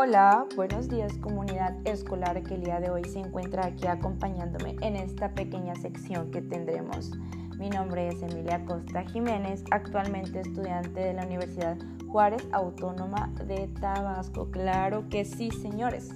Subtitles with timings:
[0.00, 4.94] Hola, buenos días comunidad escolar que el día de hoy se encuentra aquí acompañándome en
[4.94, 7.10] esta pequeña sección que tendremos.
[7.58, 11.76] Mi nombre es Emilia Costa Jiménez, actualmente estudiante de la Universidad
[12.06, 14.48] Juárez Autónoma de Tabasco.
[14.52, 16.10] Claro que sí, señores.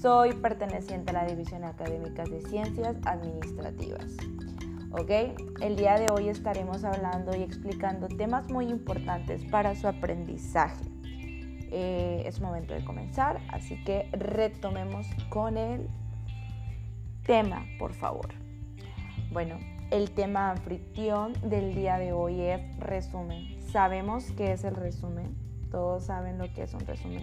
[0.00, 4.16] Soy perteneciente a la División Académica de Ciencias Administrativas.
[4.90, 5.10] ¿Ok?
[5.60, 10.91] El día de hoy estaremos hablando y explicando temas muy importantes para su aprendizaje.
[11.74, 15.88] Eh, es momento de comenzar, así que retomemos con el
[17.24, 18.28] tema, por favor.
[19.32, 19.56] Bueno,
[19.90, 23.58] el tema anfitrión del día de hoy es resumen.
[23.70, 25.34] ¿Sabemos qué es el resumen?
[25.70, 27.22] ¿Todos saben lo que es un resumen?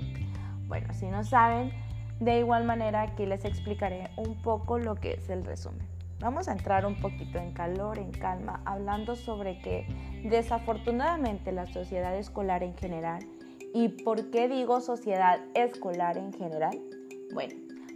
[0.67, 1.71] Bueno, si no saben,
[2.19, 5.87] de igual manera aquí les explicaré un poco lo que es el resumen.
[6.19, 9.85] Vamos a entrar un poquito en calor, en calma, hablando sobre que
[10.23, 13.19] desafortunadamente la sociedad escolar en general
[13.73, 16.79] ¿Y por qué digo sociedad escolar en general?
[17.33, 17.53] Bueno,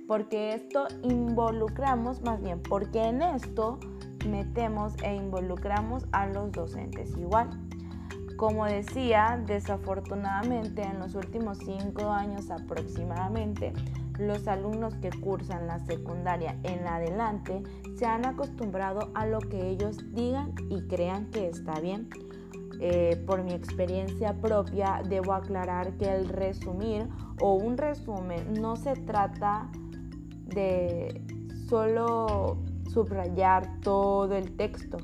[0.08, 3.80] porque esto involucramos, más bien, porque en esto
[4.28, 7.50] metemos e involucramos a los docentes igual.
[8.38, 13.74] Como decía, desafortunadamente en los últimos cinco años aproximadamente,
[14.20, 17.64] los alumnos que cursan la secundaria en adelante
[17.96, 22.10] se han acostumbrado a lo que ellos digan y crean que está bien
[22.80, 27.08] eh, por mi experiencia propia, debo aclarar que el resumir
[27.42, 29.70] o un resumen no se trata
[30.46, 31.22] de
[31.68, 32.58] solo
[32.92, 34.98] subrayar todo el texto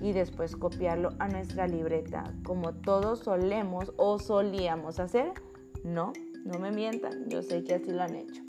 [0.00, 5.32] y después copiarlo a nuestra libreta, como todos solemos o solíamos hacer.
[5.84, 6.12] No,
[6.44, 8.45] no me mientan, yo sé que así lo han hecho.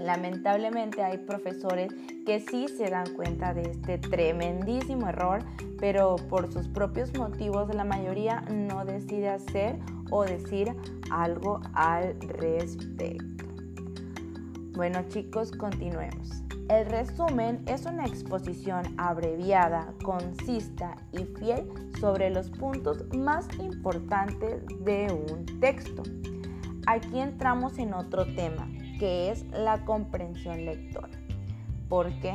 [0.00, 1.92] Lamentablemente hay profesores
[2.26, 5.44] que sí se dan cuenta de este tremendísimo error,
[5.78, 9.78] pero por sus propios motivos la mayoría no decide hacer
[10.10, 10.74] o decir
[11.10, 13.44] algo al respecto.
[14.72, 16.42] Bueno chicos, continuemos.
[16.68, 21.68] El resumen es una exposición abreviada, concisa y fiel
[22.00, 26.02] sobre los puntos más importantes de un texto.
[26.86, 28.66] Aquí entramos en otro tema,
[28.98, 31.18] que es la comprensión lectora.
[31.88, 32.34] ¿Por qué?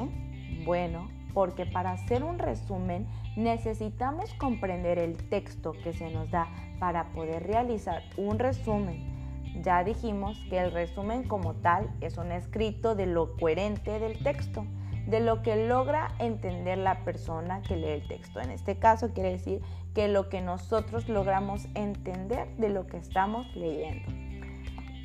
[0.66, 6.48] Bueno, porque para hacer un resumen necesitamos comprender el texto que se nos da
[6.80, 9.20] para poder realizar un resumen.
[9.64, 14.66] Ya dijimos que el resumen como tal es un escrito de lo coherente del texto,
[15.08, 18.40] de lo que logra entender la persona que lee el texto.
[18.40, 19.62] En este caso quiere decir
[19.94, 24.08] que lo que nosotros logramos entender de lo que estamos leyendo.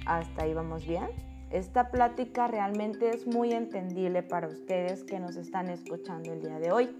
[0.06, 1.33] ¿Hasta ahí vamos bien?
[1.50, 6.72] Esta plática realmente es muy entendible para ustedes que nos están escuchando el día de
[6.72, 6.90] hoy.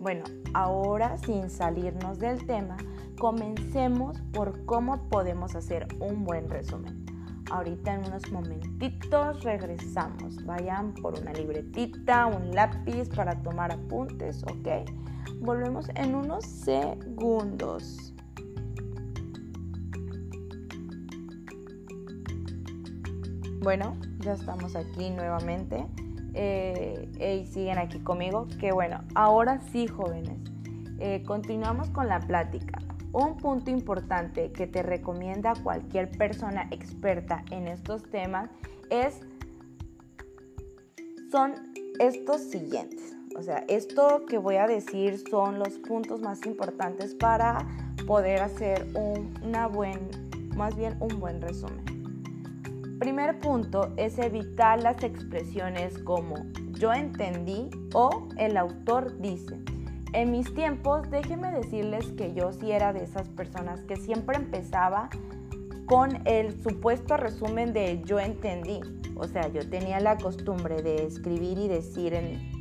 [0.00, 2.76] Bueno, ahora sin salirnos del tema,
[3.18, 7.04] comencemos por cómo podemos hacer un buen resumen.
[7.50, 10.44] Ahorita en unos momentitos regresamos.
[10.44, 14.88] Vayan por una libretita, un lápiz para tomar apuntes, ¿ok?
[15.40, 18.14] Volvemos en unos segundos.
[23.62, 25.84] Bueno, ya estamos aquí nuevamente
[26.32, 28.48] eh, y siguen aquí conmigo.
[28.58, 30.38] Que bueno, ahora sí, jóvenes,
[30.98, 32.78] eh, continuamos con la plática.
[33.12, 38.48] Un punto importante que te recomienda cualquier persona experta en estos temas
[38.88, 39.20] es
[41.30, 41.52] son
[41.98, 43.14] estos siguientes.
[43.36, 47.66] O sea, esto que voy a decir son los puntos más importantes para
[48.06, 49.98] poder hacer un, una buen,
[50.56, 51.99] más bien un buen resumen.
[53.00, 56.34] Primer punto es evitar las expresiones como
[56.72, 59.56] yo entendí o el autor dice.
[60.12, 65.08] En mis tiempos, déjenme decirles que yo sí era de esas personas que siempre empezaba
[65.86, 68.80] con el supuesto resumen de yo entendí.
[69.16, 72.12] O sea, yo tenía la costumbre de escribir y decir,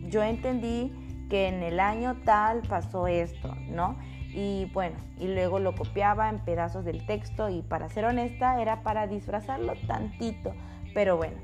[0.07, 0.93] yo entendí
[1.29, 3.97] que en el año tal pasó esto, ¿no?
[4.33, 8.83] Y bueno, y luego lo copiaba en pedazos del texto y para ser honesta era
[8.83, 10.53] para disfrazarlo tantito,
[10.93, 11.37] pero bueno,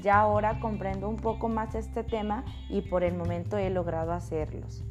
[0.00, 4.84] ya ahora comprendo un poco más este tema y por el momento he logrado hacerlos.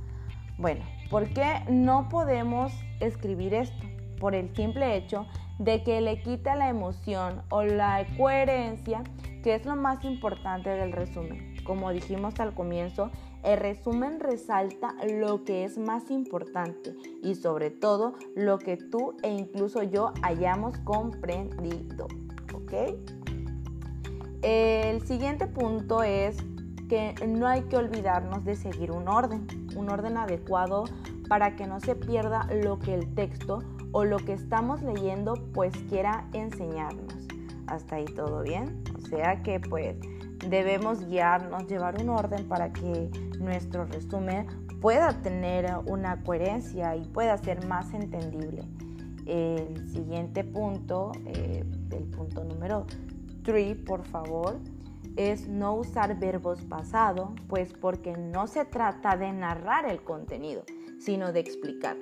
[0.57, 3.83] Bueno, ¿por qué no podemos escribir esto?
[4.19, 5.25] Por el simple hecho
[5.57, 9.03] de que le quita la emoción o la coherencia,
[9.43, 11.50] que es lo más importante del resumen.
[11.63, 13.11] Como dijimos al comienzo,
[13.43, 19.31] el resumen resalta lo que es más importante y sobre todo lo que tú e
[19.31, 22.07] incluso yo hayamos comprendido.
[22.53, 22.73] ¿Ok?
[24.41, 26.37] El siguiente punto es
[26.89, 30.83] que no hay que olvidarnos de seguir un orden, un orden adecuado
[31.29, 33.59] para que no se pierda lo que el texto
[33.91, 37.15] o lo que estamos leyendo pues quiera enseñarnos.
[37.67, 38.83] Hasta ahí todo bien.
[38.97, 39.95] O sea que pues
[40.47, 43.09] debemos guiarnos, llevar un orden para que
[43.39, 44.47] nuestro resumen
[44.81, 48.63] pueda tener una coherencia y pueda ser más entendible.
[49.25, 52.85] El siguiente punto, eh, el punto número
[53.43, 54.59] 3, por favor,
[55.15, 60.63] es no usar verbos pasado, pues porque no se trata de narrar el contenido,
[60.99, 61.97] sino de explicar.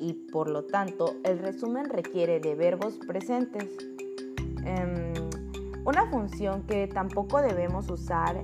[0.00, 3.66] Y por lo tanto, el resumen requiere de verbos presentes.
[4.64, 5.07] Em,
[5.88, 8.42] una función que tampoco debemos usar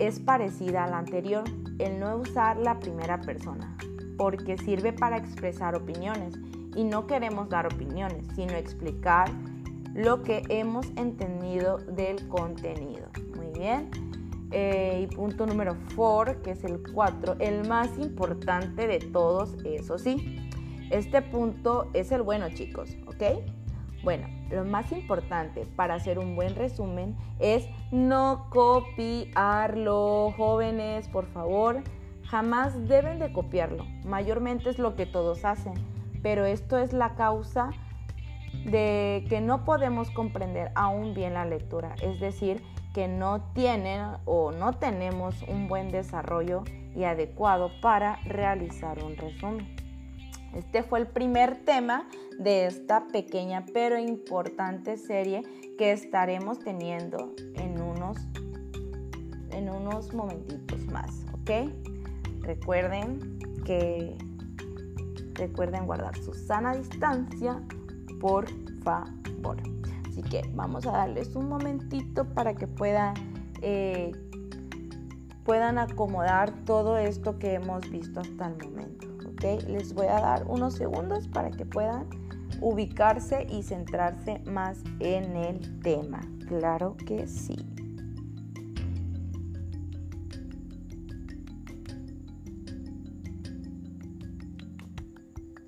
[0.00, 1.44] es parecida a la anterior,
[1.78, 3.76] el no usar la primera persona,
[4.18, 6.34] porque sirve para expresar opiniones
[6.74, 9.30] y no queremos dar opiniones, sino explicar
[9.94, 13.06] lo que hemos entendido del contenido.
[13.36, 13.88] Muy bien.
[14.50, 19.96] Eh, y punto número 4, que es el 4, el más importante de todos, eso
[19.96, 20.50] sí.
[20.90, 23.44] Este punto es el bueno, chicos, ¿ok?
[24.02, 30.32] Bueno, lo más importante para hacer un buen resumen es no copiarlo.
[30.36, 31.82] Jóvenes, por favor,
[32.24, 33.84] jamás deben de copiarlo.
[34.04, 35.74] Mayormente es lo que todos hacen,
[36.22, 37.70] pero esto es la causa
[38.64, 42.62] de que no podemos comprender aún bien la lectura, es decir,
[42.94, 46.62] que no tienen o no tenemos un buen desarrollo
[46.94, 49.83] y adecuado para realizar un resumen.
[50.54, 52.08] Este fue el primer tema
[52.38, 55.42] de esta pequeña pero importante serie
[55.76, 58.16] que estaremos teniendo en unos,
[59.50, 61.72] en unos momentitos más, ¿ok?
[62.42, 64.16] Recuerden que
[65.34, 67.60] recuerden guardar su sana distancia,
[68.20, 68.46] por
[68.82, 69.56] favor.
[70.08, 73.14] Así que vamos a darles un momentito para que puedan,
[73.62, 74.12] eh,
[75.44, 79.03] puedan acomodar todo esto que hemos visto hasta el momento.
[79.44, 82.08] Les voy a dar unos segundos para que puedan
[82.62, 86.22] ubicarse y centrarse más en el tema.
[86.48, 87.54] Claro que sí.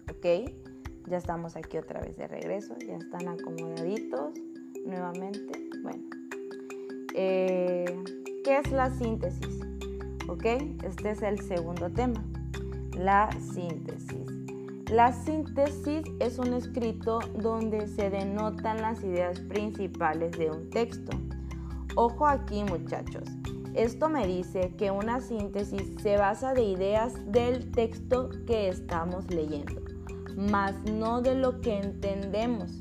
[0.08, 0.50] Ok,
[1.08, 4.32] ya estamos aquí otra vez de regreso, ya están acomodaditos
[4.86, 5.68] nuevamente.
[5.82, 6.02] Bueno,
[7.14, 7.84] eh,
[8.42, 9.60] ¿qué es la síntesis?
[10.30, 10.46] Ok,
[10.82, 12.24] este es el segundo tema
[12.98, 14.26] la síntesis.
[14.90, 21.16] La síntesis es un escrito donde se denotan las ideas principales de un texto.
[21.94, 23.24] Ojo aquí muchachos,
[23.74, 29.82] esto me dice que una síntesis se basa de ideas del texto que estamos leyendo,
[30.36, 32.78] más no de lo que entendemos.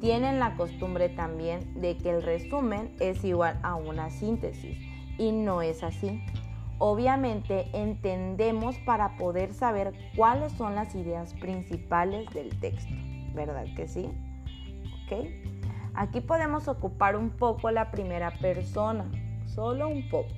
[0.00, 4.76] Tienen la costumbre también de que el resumen es igual a una síntesis
[5.18, 6.20] y no es así
[6.84, 12.92] obviamente entendemos para poder saber cuáles son las ideas principales del texto,
[13.34, 14.10] ¿verdad que sí?
[15.04, 15.28] ¿Ok?
[15.94, 19.08] Aquí podemos ocupar un poco la primera persona,
[19.46, 20.34] solo un poco,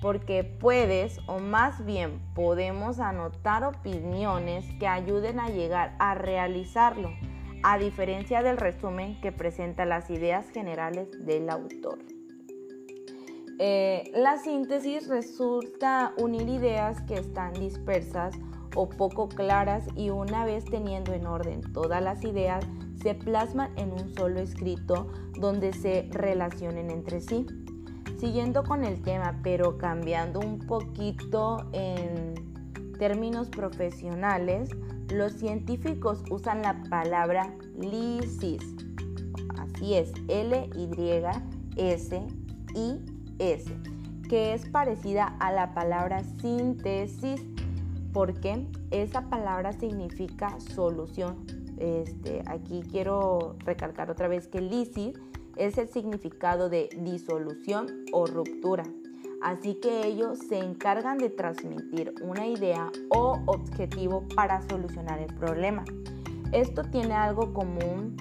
[0.00, 7.10] porque puedes o más bien podemos anotar opiniones que ayuden a llegar a realizarlo,
[7.62, 12.15] a diferencia del resumen que presenta las ideas generales del autor.
[13.58, 18.34] Eh, la síntesis resulta unir ideas que están dispersas
[18.74, 22.64] o poco claras y una vez teniendo en orden todas las ideas,
[23.02, 25.06] se plasman en un solo escrito
[25.38, 27.46] donde se relacionen entre sí.
[28.18, 32.34] Siguiendo con el tema, pero cambiando un poquito en
[32.98, 34.70] términos profesionales,
[35.12, 38.62] los científicos usan la palabra lisis.
[39.58, 42.22] Así es, L-Y-S-I S,
[43.38, 47.40] que es parecida a la palabra síntesis,
[48.12, 51.44] porque esa palabra significa solución.
[51.78, 55.14] Este, aquí quiero recalcar otra vez que lisis
[55.56, 58.84] es el significado de disolución o ruptura.
[59.42, 65.84] Así que ellos se encargan de transmitir una idea o objetivo para solucionar el problema.
[66.52, 68.16] Esto tiene algo común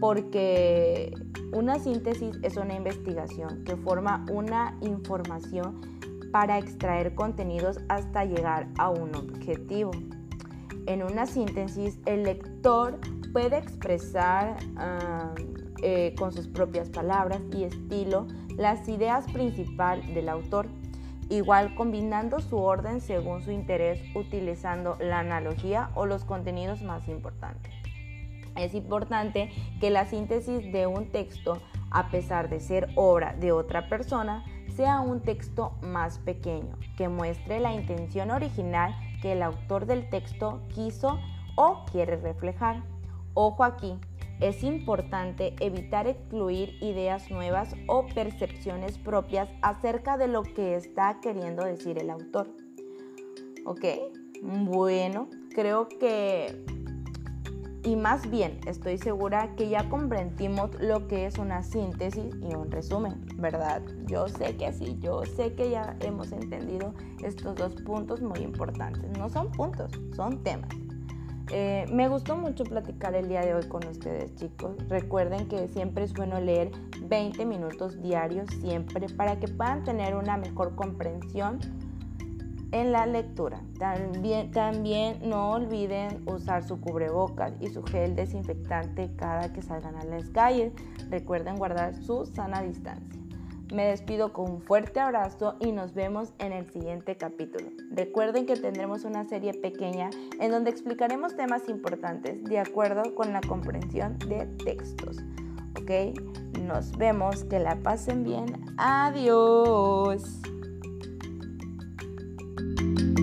[0.00, 1.12] porque
[1.52, 5.80] una síntesis es una investigación que forma una información
[6.32, 9.90] para extraer contenidos hasta llegar a un objetivo.
[10.86, 12.98] En una síntesis, el lector
[13.32, 15.34] puede expresar ah,
[15.82, 18.26] eh, con sus propias palabras y estilo
[18.56, 20.66] las ideas principales del autor,
[21.28, 27.72] igual combinando su orden según su interés utilizando la analogía o los contenidos más importantes.
[28.56, 31.60] Es importante que la síntesis de un texto,
[31.90, 34.44] a pesar de ser obra de otra persona,
[34.74, 40.60] sea un texto más pequeño, que muestre la intención original que el autor del texto
[40.74, 41.18] quiso
[41.54, 42.82] o quiere reflejar.
[43.34, 43.98] Ojo aquí,
[44.38, 51.64] Es importante evitar excluir ideas nuevas o percepciones propias acerca de lo que está queriendo
[51.64, 52.48] decir el autor.
[53.64, 53.84] ¿Ok?
[54.42, 56.66] Bueno, creo que
[57.86, 62.68] y más bien estoy segura que ya comprendimos lo que es una síntesis y un
[62.68, 63.80] resumen, ¿verdad?
[64.06, 69.16] Yo sé que sí, yo sé que ya hemos entendido estos dos puntos muy importantes.
[69.16, 70.68] No son puntos, son temas.
[71.52, 74.74] Eh, me gustó mucho platicar el día de hoy con ustedes chicos.
[74.88, 80.36] Recuerden que siempre es bueno leer 20 minutos diarios, siempre, para que puedan tener una
[80.36, 81.60] mejor comprensión
[82.72, 83.60] en la lectura.
[83.78, 90.04] También, también no olviden usar su cubrebocas y su gel desinfectante cada que salgan a
[90.04, 90.72] las calles.
[91.10, 93.16] Recuerden guardar su sana distancia.
[93.72, 97.66] Me despido con un fuerte abrazo y nos vemos en el siguiente capítulo.
[97.90, 103.40] Recuerden que tendremos una serie pequeña en donde explicaremos temas importantes de acuerdo con la
[103.40, 105.18] comprensión de textos.
[105.80, 106.16] ¿Ok?
[106.62, 108.46] Nos vemos, que la pasen bien.
[108.76, 110.40] Adiós.
[112.58, 113.15] you